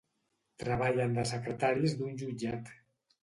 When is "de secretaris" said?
1.17-1.95